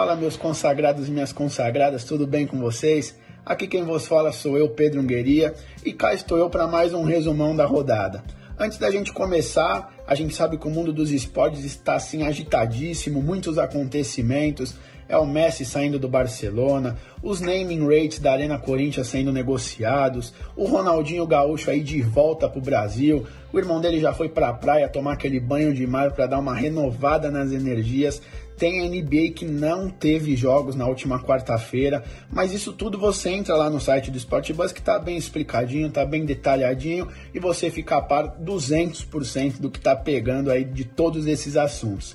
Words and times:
Fala, 0.00 0.16
meus 0.16 0.34
consagrados 0.34 1.08
e 1.08 1.10
minhas 1.10 1.30
consagradas, 1.30 2.04
tudo 2.04 2.26
bem 2.26 2.46
com 2.46 2.58
vocês? 2.58 3.14
Aqui 3.44 3.66
quem 3.66 3.84
vos 3.84 4.06
fala 4.06 4.32
sou 4.32 4.56
eu, 4.56 4.70
Pedro 4.70 5.02
Ungueria, 5.02 5.52
e 5.84 5.92
cá 5.92 6.14
estou 6.14 6.38
eu 6.38 6.48
para 6.48 6.66
mais 6.66 6.94
um 6.94 7.02
resumão 7.02 7.54
da 7.54 7.66
rodada. 7.66 8.24
Antes 8.58 8.78
da 8.78 8.90
gente 8.90 9.12
começar, 9.12 9.92
a 10.06 10.14
gente 10.14 10.34
sabe 10.34 10.56
que 10.56 10.66
o 10.66 10.70
mundo 10.70 10.90
dos 10.90 11.10
esportes 11.10 11.66
está 11.66 11.96
assim 11.96 12.22
agitadíssimo, 12.22 13.20
muitos 13.20 13.58
acontecimentos. 13.58 14.74
É 15.10 15.18
o 15.18 15.26
Messi 15.26 15.64
saindo 15.64 15.98
do 15.98 16.08
Barcelona, 16.08 16.96
os 17.20 17.40
naming 17.40 17.84
rates 17.84 18.20
da 18.20 18.30
Arena 18.30 18.60
Corinthians 18.60 19.08
sendo 19.08 19.32
negociados, 19.32 20.32
o 20.54 20.66
Ronaldinho 20.66 21.26
Gaúcho 21.26 21.68
aí 21.68 21.80
de 21.80 22.00
volta 22.00 22.48
para 22.48 22.60
o 22.60 22.62
Brasil, 22.62 23.26
o 23.52 23.58
irmão 23.58 23.80
dele 23.80 23.98
já 23.98 24.12
foi 24.12 24.28
para 24.28 24.50
a 24.50 24.52
praia 24.52 24.88
tomar 24.88 25.14
aquele 25.14 25.40
banho 25.40 25.74
de 25.74 25.84
mar 25.84 26.12
para 26.12 26.28
dar 26.28 26.38
uma 26.38 26.54
renovada 26.54 27.28
nas 27.28 27.50
energias. 27.50 28.22
Tem 28.56 28.80
a 28.80 28.88
NBA 28.88 29.32
que 29.34 29.44
não 29.46 29.90
teve 29.90 30.36
jogos 30.36 30.76
na 30.76 30.86
última 30.86 31.18
quarta-feira, 31.20 32.04
mas 32.30 32.52
isso 32.52 32.72
tudo 32.72 32.98
você 32.98 33.30
entra 33.30 33.56
lá 33.56 33.68
no 33.68 33.80
site 33.80 34.10
do 34.10 34.18
Sport 34.18 34.52
Bus 34.52 34.70
que 34.70 34.82
tá 34.82 34.98
bem 34.98 35.16
explicadinho, 35.16 35.90
tá 35.90 36.04
bem 36.04 36.24
detalhadinho 36.24 37.08
e 37.34 37.40
você 37.40 37.68
fica 37.70 37.96
a 37.96 38.02
par 38.02 38.36
200% 38.38 39.60
do 39.60 39.70
que 39.70 39.80
tá 39.80 39.96
pegando 39.96 40.52
aí 40.52 40.62
de 40.62 40.84
todos 40.84 41.26
esses 41.26 41.56
assuntos. 41.56 42.14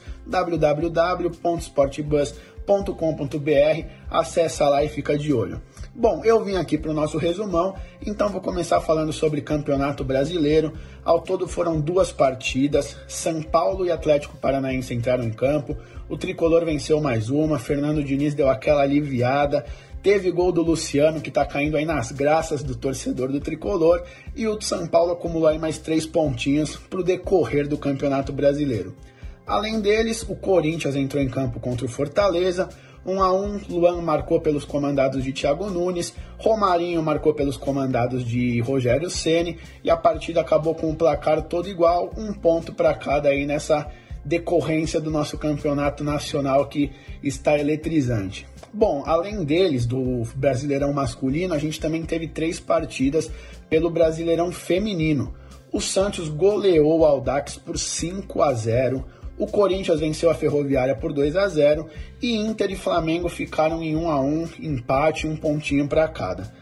www.sportbus.com.br, 2.65 3.87
acessa 4.09 4.67
lá 4.67 4.83
e 4.83 4.89
fica 4.89 5.17
de 5.17 5.31
olho. 5.31 5.61
Bom, 5.93 6.21
eu 6.25 6.43
vim 6.43 6.55
aqui 6.55 6.77
para 6.77 6.91
o 6.91 6.93
nosso 6.93 7.17
resumão, 7.17 7.75
então 8.05 8.29
vou 8.29 8.41
começar 8.41 8.81
falando 8.81 9.13
sobre 9.13 9.41
Campeonato 9.41 10.03
Brasileiro. 10.03 10.73
Ao 11.03 11.21
todo 11.21 11.47
foram 11.47 11.79
duas 11.79 12.11
partidas, 12.11 12.97
São 13.07 13.41
Paulo 13.41 13.85
e 13.85 13.91
Atlético 13.91 14.37
Paranaense 14.37 14.93
entraram 14.93 15.23
em 15.23 15.31
campo, 15.31 15.77
o 16.09 16.17
Tricolor 16.17 16.65
venceu 16.65 16.99
mais 16.99 17.29
uma, 17.29 17.59
Fernando 17.59 18.03
Diniz 18.03 18.33
deu 18.33 18.49
aquela 18.49 18.81
aliviada, 18.81 19.65
teve 20.03 20.29
gol 20.31 20.51
do 20.51 20.61
Luciano, 20.61 21.21
que 21.21 21.29
está 21.29 21.45
caindo 21.45 21.77
aí 21.77 21.85
nas 21.85 22.11
graças 22.11 22.61
do 22.61 22.75
torcedor 22.75 23.31
do 23.31 23.39
Tricolor, 23.39 24.03
e 24.35 24.47
o 24.47 24.59
São 24.61 24.85
Paulo 24.85 25.13
acumulou 25.13 25.47
aí 25.47 25.57
mais 25.57 25.77
três 25.77 26.05
pontinhos 26.05 26.75
para 26.75 26.99
o 26.99 27.03
decorrer 27.03 27.67
do 27.67 27.77
Campeonato 27.77 28.33
Brasileiro. 28.33 28.93
Além 29.45 29.79
deles, 29.79 30.23
o 30.27 30.35
Corinthians 30.35 30.95
entrou 30.95 31.21
em 31.21 31.29
campo 31.29 31.59
contra 31.59 31.85
o 31.85 31.89
Fortaleza, 31.89 32.67
1 33.05 33.21
a 33.21 33.31
1 33.31 33.61
Luan 33.69 34.01
marcou 34.01 34.41
pelos 34.41 34.65
comandados 34.65 35.23
de 35.23 35.31
Thiago 35.31 35.69
Nunes, 35.69 36.13
Romarinho 36.39 37.03
marcou 37.03 37.33
pelos 37.35 37.55
comandados 37.55 38.25
de 38.25 38.59
Rogério 38.61 39.09
Ceni 39.11 39.59
e 39.83 39.91
a 39.91 39.95
partida 39.95 40.41
acabou 40.41 40.73
com 40.73 40.89
o 40.89 40.95
placar 40.95 41.43
todo 41.43 41.69
igual, 41.69 42.11
um 42.17 42.33
ponto 42.33 42.73
para 42.73 42.95
cada 42.95 43.29
aí 43.29 43.45
nessa 43.45 43.87
decorrência 44.25 44.99
do 44.99 45.11
nosso 45.11 45.37
campeonato 45.37 46.03
nacional 46.03 46.65
que 46.65 46.91
está 47.21 47.59
eletrizante. 47.59 48.47
Bom, 48.73 49.03
além 49.05 49.43
deles, 49.43 49.85
do 49.85 50.23
Brasileirão 50.35 50.91
masculino, 50.91 51.53
a 51.53 51.59
gente 51.59 51.79
também 51.79 52.03
teve 52.03 52.27
três 52.27 52.59
partidas 52.59 53.29
pelo 53.69 53.91
Brasileirão 53.91 54.51
feminino. 54.51 55.35
O 55.71 55.79
Santos 55.79 56.27
goleou 56.27 57.01
o 57.01 57.05
Aldax 57.05 57.57
por 57.57 57.77
5 57.77 58.41
a 58.41 58.51
0. 58.53 59.05
O 59.37 59.47
Corinthians 59.47 59.99
venceu 59.99 60.29
a 60.29 60.35
Ferroviária 60.35 60.95
por 60.95 61.11
2 61.11 61.35
a 61.35 61.47
0 61.47 61.89
e 62.21 62.35
Inter 62.35 62.71
e 62.71 62.75
Flamengo 62.75 63.27
ficaram 63.27 63.83
em 63.83 63.95
1 63.95 64.09
a 64.09 64.19
1, 64.21 64.49
empate, 64.59 65.27
um 65.27 65.35
pontinho 65.35 65.87
para 65.87 66.07
cada. 66.07 66.53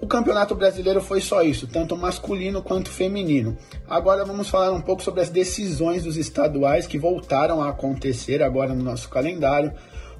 O 0.00 0.06
Campeonato 0.06 0.54
Brasileiro 0.54 1.02
foi 1.02 1.20
só 1.20 1.42
isso, 1.42 1.66
tanto 1.66 1.94
masculino 1.94 2.62
quanto 2.62 2.88
feminino. 2.90 3.58
Agora 3.86 4.24
vamos 4.24 4.48
falar 4.48 4.72
um 4.72 4.80
pouco 4.80 5.02
sobre 5.02 5.20
as 5.20 5.28
decisões 5.28 6.04
dos 6.04 6.16
estaduais 6.16 6.86
que 6.86 6.98
voltaram 6.98 7.62
a 7.62 7.68
acontecer 7.68 8.42
agora 8.42 8.72
no 8.72 8.82
nosso 8.82 9.10
calendário. 9.10 9.72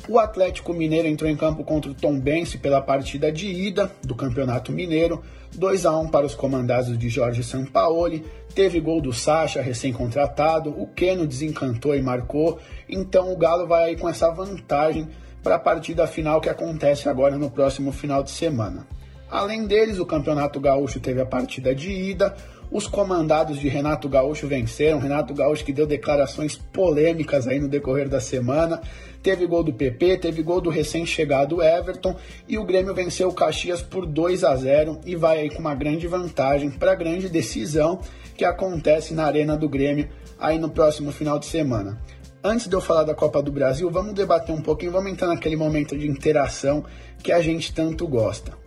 O 0.07 0.19
Atlético 0.19 0.75
Mineiro 0.75 1.09
entrou 1.09 1.31
em 1.31 1.37
campo 1.37 1.65
contra 1.65 1.91
o 1.91 1.95
Tombense 1.95 2.59
pela 2.59 2.83
partida 2.83 3.33
de 3.33 3.47
ida 3.47 3.91
do 4.05 4.15
Campeonato 4.15 4.71
Mineiro, 4.71 5.23
2 5.57 5.87
a 5.87 5.97
1 5.97 6.09
para 6.09 6.27
os 6.27 6.35
comandados 6.35 6.99
de 6.99 7.09
Jorge 7.09 7.43
Sampaoli. 7.43 8.23
Teve 8.55 8.81
gol 8.81 9.01
do 9.01 9.15
Sacha, 9.15 9.63
recém-contratado, 9.63 10.71
o 10.71 10.89
Keno 10.89 11.27
desencantou 11.27 11.97
e 11.97 12.03
marcou, 12.03 12.59
então 12.87 13.33
o 13.33 13.37
Galo 13.37 13.67
vai 13.67 13.85
aí 13.85 13.97
com 13.97 14.09
essa 14.09 14.31
vantagem 14.31 15.09
para 15.43 15.55
a 15.55 15.59
partida 15.59 16.07
final 16.07 16.39
que 16.39 16.51
acontece 16.51 17.09
agora 17.09 17.39
no 17.39 17.51
próximo 17.51 17.93
final 17.93 18.23
de 18.23 18.31
semana. 18.31 18.87
Além 19.31 19.67
deles, 19.67 19.99
o 19.99 20.07
Campeonato 20.07 20.59
Gaúcho 20.59 20.99
teve 20.99 21.21
a 21.21 21.27
partida 21.27 21.73
de 21.73 21.91
ida, 21.91 22.35
os 22.71 22.87
comandados 22.87 23.59
de 23.59 23.69
Renato 23.69 24.09
Gaúcho 24.09 24.47
venceram. 24.47 24.99
Renato 24.99 25.35
Gaúcho 25.35 25.65
que 25.65 25.73
deu 25.73 25.87
declarações 25.87 26.57
polêmicas 26.57 27.49
aí 27.49 27.59
no 27.59 27.69
decorrer 27.69 28.09
da 28.09 28.21
semana. 28.21 28.81
Teve 29.23 29.47
gol 29.47 29.63
do 29.63 29.73
PP, 29.73 30.19
teve 30.19 30.43
gol 30.43 30.61
do 30.61 30.71
recém-chegado 30.71 31.63
Everton 31.63 32.17
e 32.49 32.57
o 32.59 32.65
Grêmio 32.65 32.95
venceu 32.95 33.29
o 33.29 33.35
Caxias 33.35 33.83
por 33.83 34.07
2 34.07 34.45
a 34.45 34.55
0 34.57 35.01
e 35.05 35.17
vai 35.17 35.41
aí 35.41 35.51
com 35.51 35.59
uma 35.59 35.75
grande 35.75 36.07
vantagem 36.07 36.71
para 36.71 36.93
a 36.93 36.97
grande 36.97 37.29
decisão 37.29 38.01
que 38.37 38.45
acontece 38.45 39.15
na 39.15 39.27
Arena 39.27 39.57
do 39.57 39.69
Grêmio 39.69 40.09
aí 40.39 40.59
no 40.59 40.71
próximo 40.71 41.13
final 41.13 41.39
de 41.39 41.47
semana. 41.47 42.01
Antes 42.43 42.69
de 42.69 42.75
eu 42.75 42.81
falar 42.81 43.05
da 43.05 43.15
Copa 43.15 43.43
do 43.43 43.53
Brasil, 43.53 43.91
vamos 43.91 44.15
debater 44.15 44.55
um 44.55 44.63
pouquinho, 44.63 44.93
vamos 44.93 45.13
entrar 45.13 45.27
naquele 45.27 45.57
momento 45.57 45.99
de 45.99 46.09
interação 46.09 46.85
que 47.23 47.33
a 47.33 47.43
gente 47.43 47.75
tanto 47.75 48.09
gosta. 48.09 48.59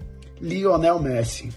Lionel 0.44 1.00
Messi. 1.00 1.50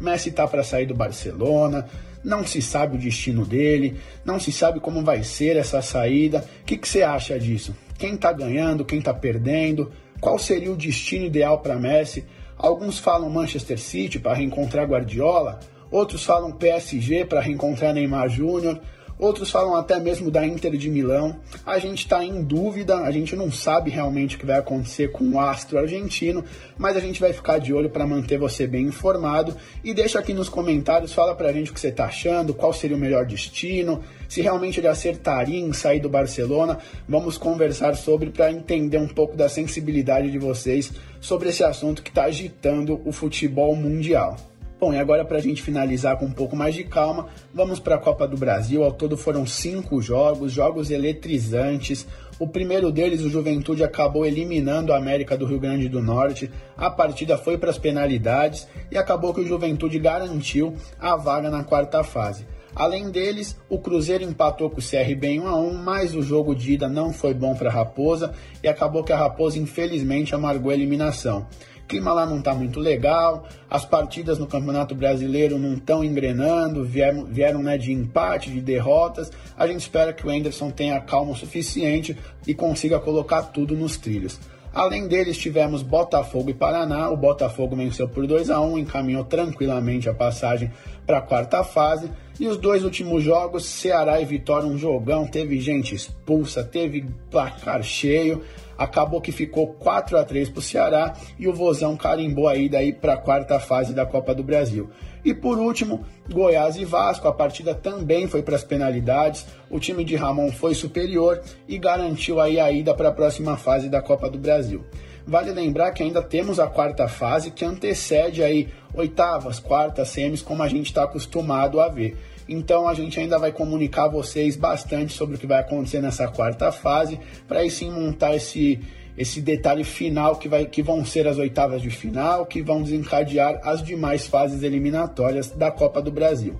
Messi 0.00 0.30
tá 0.30 0.48
para 0.48 0.64
sair 0.64 0.86
do 0.86 0.94
Barcelona, 0.94 1.86
não 2.24 2.42
se 2.42 2.62
sabe 2.62 2.96
o 2.96 2.98
destino 2.98 3.44
dele, 3.44 4.00
não 4.24 4.40
se 4.40 4.50
sabe 4.50 4.80
como 4.80 5.04
vai 5.04 5.22
ser 5.22 5.58
essa 5.58 5.82
saída. 5.82 6.42
O 6.62 6.64
que, 6.64 6.80
você 6.82 7.02
acha 7.02 7.38
disso? 7.38 7.76
Quem 7.98 8.16
tá 8.16 8.32
ganhando, 8.32 8.82
quem 8.82 9.02
tá 9.02 9.12
perdendo? 9.12 9.92
Qual 10.22 10.38
seria 10.38 10.72
o 10.72 10.76
destino 10.76 11.26
ideal 11.26 11.58
para 11.58 11.78
Messi? 11.78 12.24
Alguns 12.56 12.98
falam 12.98 13.28
Manchester 13.28 13.78
City 13.78 14.18
para 14.18 14.32
reencontrar 14.32 14.86
Guardiola, 14.88 15.60
outros 15.90 16.24
falam 16.24 16.52
PSG 16.52 17.26
para 17.26 17.40
reencontrar 17.40 17.92
Neymar 17.92 18.30
Júnior, 18.30 18.80
outros 19.20 19.50
falam 19.50 19.74
até 19.74 20.00
mesmo 20.00 20.30
da 20.30 20.46
Inter 20.46 20.76
de 20.76 20.88
Milão. 20.88 21.36
A 21.64 21.78
gente 21.78 21.98
está 21.98 22.24
em 22.24 22.42
dúvida, 22.42 22.96
a 22.98 23.10
gente 23.10 23.36
não 23.36 23.52
sabe 23.52 23.90
realmente 23.90 24.34
o 24.34 24.38
que 24.38 24.46
vai 24.46 24.58
acontecer 24.58 25.12
com 25.12 25.28
o 25.28 25.38
astro 25.38 25.78
argentino, 25.78 26.42
mas 26.78 26.96
a 26.96 27.00
gente 27.00 27.20
vai 27.20 27.32
ficar 27.32 27.58
de 27.58 27.72
olho 27.72 27.90
para 27.90 28.06
manter 28.06 28.38
você 28.38 28.66
bem 28.66 28.86
informado. 28.86 29.54
E 29.84 29.92
deixa 29.92 30.18
aqui 30.18 30.32
nos 30.32 30.48
comentários, 30.48 31.12
fala 31.12 31.34
para 31.34 31.48
a 31.48 31.52
gente 31.52 31.70
o 31.70 31.74
que 31.74 31.80
você 31.80 31.88
está 31.88 32.06
achando, 32.06 32.54
qual 32.54 32.72
seria 32.72 32.96
o 32.96 33.00
melhor 33.00 33.26
destino, 33.26 34.02
se 34.28 34.40
realmente 34.40 34.80
ele 34.80 34.88
acertaria 34.88 35.60
em 35.60 35.72
sair 35.72 36.00
do 36.00 36.08
Barcelona. 36.08 36.78
Vamos 37.08 37.36
conversar 37.36 37.94
sobre 37.96 38.30
para 38.30 38.50
entender 38.50 38.98
um 38.98 39.08
pouco 39.08 39.36
da 39.36 39.48
sensibilidade 39.48 40.30
de 40.30 40.38
vocês 40.38 40.92
sobre 41.20 41.50
esse 41.50 41.62
assunto 41.62 42.02
que 42.02 42.08
está 42.08 42.24
agitando 42.24 43.00
o 43.04 43.12
futebol 43.12 43.76
mundial. 43.76 44.36
Bom, 44.80 44.94
e 44.94 44.98
agora 44.98 45.26
para 45.26 45.36
a 45.36 45.42
gente 45.42 45.62
finalizar 45.62 46.16
com 46.16 46.24
um 46.24 46.32
pouco 46.32 46.56
mais 46.56 46.74
de 46.74 46.84
calma, 46.84 47.26
vamos 47.52 47.78
para 47.78 47.96
a 47.96 47.98
Copa 47.98 48.26
do 48.26 48.34
Brasil. 48.34 48.82
Ao 48.82 48.90
todo 48.90 49.14
foram 49.14 49.44
cinco 49.44 50.00
jogos, 50.00 50.52
jogos 50.52 50.90
eletrizantes. 50.90 52.06
O 52.38 52.48
primeiro 52.48 52.90
deles, 52.90 53.20
o 53.20 53.28
Juventude, 53.28 53.84
acabou 53.84 54.24
eliminando 54.24 54.94
a 54.94 54.96
América 54.96 55.36
do 55.36 55.44
Rio 55.44 55.60
Grande 55.60 55.86
do 55.86 56.00
Norte. 56.00 56.50
A 56.78 56.88
partida 56.88 57.36
foi 57.36 57.58
para 57.58 57.68
as 57.68 57.76
penalidades 57.76 58.66
e 58.90 58.96
acabou 58.96 59.34
que 59.34 59.42
o 59.42 59.46
Juventude 59.46 59.98
garantiu 59.98 60.74
a 60.98 61.14
vaga 61.14 61.50
na 61.50 61.62
quarta 61.62 62.02
fase. 62.02 62.46
Além 62.74 63.10
deles, 63.10 63.58
o 63.68 63.78
Cruzeiro 63.78 64.24
empatou 64.24 64.70
com 64.70 64.80
o 64.80 64.82
CRB 64.82 65.26
em 65.26 65.40
1 65.40 65.46
a 65.46 65.60
1, 65.60 65.74
mas 65.74 66.14
o 66.14 66.22
jogo 66.22 66.54
de 66.54 66.72
ida 66.72 66.88
não 66.88 67.12
foi 67.12 67.34
bom 67.34 67.54
para 67.54 67.68
a 67.68 67.72
Raposa 67.72 68.32
e 68.62 68.68
acabou 68.68 69.04
que 69.04 69.12
a 69.12 69.18
Raposa 69.18 69.58
infelizmente 69.58 70.34
amargou 70.34 70.70
a 70.70 70.74
eliminação 70.74 71.46
clima 71.90 72.12
lá 72.12 72.24
não 72.24 72.38
está 72.38 72.54
muito 72.54 72.78
legal, 72.78 73.48
as 73.68 73.84
partidas 73.84 74.38
no 74.38 74.46
Campeonato 74.46 74.94
Brasileiro 74.94 75.58
não 75.58 75.74
estão 75.74 76.04
engrenando, 76.04 76.84
vieram, 76.84 77.24
vieram 77.24 77.62
né, 77.64 77.76
de 77.76 77.92
empate, 77.92 78.48
de 78.48 78.60
derrotas. 78.60 79.32
A 79.58 79.66
gente 79.66 79.80
espera 79.80 80.12
que 80.12 80.24
o 80.24 80.30
Anderson 80.30 80.70
tenha 80.70 81.00
calma 81.00 81.32
o 81.32 81.36
suficiente 81.36 82.16
e 82.46 82.54
consiga 82.54 83.00
colocar 83.00 83.42
tudo 83.42 83.74
nos 83.74 83.96
trilhos. 83.96 84.38
Além 84.72 85.08
deles, 85.08 85.36
tivemos 85.36 85.82
Botafogo 85.82 86.50
e 86.50 86.54
Paraná. 86.54 87.10
O 87.10 87.16
Botafogo 87.16 87.74
venceu 87.74 88.08
por 88.08 88.24
2 88.24 88.50
a 88.50 88.60
1 88.60 88.78
encaminhou 88.78 89.24
tranquilamente 89.24 90.08
a 90.08 90.14
passagem 90.14 90.70
para 91.04 91.18
a 91.18 91.22
quarta 91.22 91.64
fase. 91.64 92.08
E 92.40 92.48
os 92.48 92.56
dois 92.56 92.82
últimos 92.82 93.22
jogos, 93.22 93.66
Ceará 93.66 94.18
e 94.18 94.24
Vitória, 94.24 94.66
um 94.66 94.78
jogão, 94.78 95.26
teve 95.26 95.60
gente 95.60 95.94
expulsa, 95.94 96.64
teve 96.64 97.04
placar 97.30 97.82
cheio 97.82 98.42
acabou 98.80 99.20
que 99.20 99.30
ficou 99.30 99.66
4 99.74 100.16
a 100.16 100.24
3 100.24 100.48
para 100.48 100.58
o 100.58 100.62
Ceará 100.62 101.14
e 101.38 101.46
o 101.46 101.52
Vozão 101.52 101.98
carimbou 101.98 102.48
aí 102.48 102.66
daí 102.66 102.94
para 102.94 103.12
a 103.12 103.16
quarta 103.18 103.60
fase 103.60 103.92
da 103.92 104.06
Copa 104.06 104.34
do 104.34 104.42
Brasil. 104.42 104.88
E 105.22 105.34
por 105.34 105.58
último, 105.58 106.02
Goiás 106.32 106.76
e 106.76 106.84
Vasco, 106.86 107.28
a 107.28 107.32
partida 107.32 107.74
também 107.74 108.26
foi 108.26 108.42
para 108.42 108.56
as 108.56 108.64
penalidades. 108.64 109.46
O 109.68 109.78
time 109.78 110.02
de 110.02 110.16
Ramon 110.16 110.50
foi 110.50 110.74
superior 110.74 111.42
e 111.68 111.76
garantiu 111.76 112.40
aí 112.40 112.58
a 112.58 112.72
ida 112.72 112.94
para 112.94 113.10
a 113.10 113.12
próxima 113.12 113.54
fase 113.58 113.90
da 113.90 114.00
Copa 114.00 114.30
do 114.30 114.38
Brasil. 114.38 114.82
Vale 115.26 115.52
lembrar 115.52 115.92
que 115.92 116.02
ainda 116.02 116.22
temos 116.22 116.58
a 116.58 116.66
quarta 116.66 117.06
fase 117.08 117.50
que 117.50 117.64
antecede 117.64 118.42
aí 118.42 118.68
oitavas, 118.94 119.58
quartas, 119.58 120.08
semis, 120.08 120.42
como 120.42 120.62
a 120.62 120.68
gente 120.68 120.86
está 120.86 121.04
acostumado 121.04 121.80
a 121.80 121.88
ver. 121.88 122.16
Então 122.48 122.88
a 122.88 122.94
gente 122.94 123.20
ainda 123.20 123.38
vai 123.38 123.52
comunicar 123.52 124.06
a 124.06 124.08
vocês 124.08 124.56
bastante 124.56 125.12
sobre 125.12 125.36
o 125.36 125.38
que 125.38 125.46
vai 125.46 125.60
acontecer 125.60 126.00
nessa 126.00 126.26
quarta 126.26 126.72
fase, 126.72 127.20
para 127.46 127.60
aí 127.60 127.70
sim 127.70 127.90
montar 127.90 128.34
esse, 128.34 128.80
esse 129.16 129.40
detalhe 129.40 129.84
final 129.84 130.36
que, 130.36 130.48
vai, 130.48 130.64
que 130.64 130.82
vão 130.82 131.04
ser 131.04 131.28
as 131.28 131.38
oitavas 131.38 131.80
de 131.80 131.90
final, 131.90 132.46
que 132.46 132.60
vão 132.60 132.82
desencadear 132.82 133.60
as 133.62 133.82
demais 133.82 134.26
fases 134.26 134.64
eliminatórias 134.64 135.50
da 135.50 135.70
Copa 135.70 136.02
do 136.02 136.10
Brasil. 136.10 136.58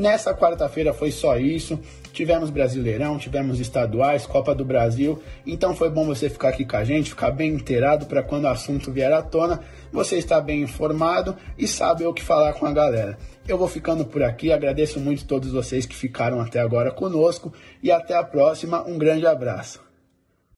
Nessa 0.00 0.34
quarta-feira 0.34 0.94
foi 0.94 1.10
só 1.10 1.36
isso. 1.36 1.78
Tivemos 2.10 2.48
Brasileirão, 2.48 3.18
tivemos 3.18 3.60
estaduais, 3.60 4.24
Copa 4.24 4.54
do 4.54 4.64
Brasil. 4.64 5.22
Então 5.46 5.76
foi 5.76 5.90
bom 5.90 6.06
você 6.06 6.30
ficar 6.30 6.48
aqui 6.48 6.64
com 6.64 6.78
a 6.78 6.84
gente, 6.84 7.10
ficar 7.10 7.30
bem 7.30 7.52
inteirado 7.52 8.06
para 8.06 8.22
quando 8.22 8.44
o 8.44 8.48
assunto 8.48 8.90
vier 8.90 9.12
à 9.12 9.20
tona, 9.20 9.60
você 9.92 10.16
estar 10.16 10.40
bem 10.40 10.62
informado 10.62 11.36
e 11.58 11.68
saber 11.68 12.06
o 12.06 12.14
que 12.14 12.22
falar 12.22 12.54
com 12.54 12.64
a 12.64 12.72
galera. 12.72 13.18
Eu 13.46 13.58
vou 13.58 13.68
ficando 13.68 14.06
por 14.06 14.22
aqui, 14.22 14.50
agradeço 14.50 14.98
muito 14.98 15.26
todos 15.26 15.52
vocês 15.52 15.84
que 15.84 15.94
ficaram 15.94 16.40
até 16.40 16.60
agora 16.60 16.90
conosco 16.90 17.52
e 17.82 17.92
até 17.92 18.16
a 18.16 18.24
próxima. 18.24 18.82
Um 18.88 18.96
grande 18.96 19.26
abraço. 19.26 19.89